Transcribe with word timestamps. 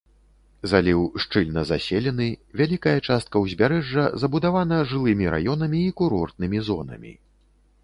Заліў 0.69 1.01
шчыльна 1.25 1.61
заселены, 1.71 2.27
вялікая 2.61 2.95
частка 3.07 3.35
ўзбярэжжа 3.45 4.07
забудавана 4.25 4.81
жылымі 4.95 5.25
раёнамі 5.37 5.79
і 5.93 5.95
курортнымі 6.03 6.67
зонамі. 6.73 7.13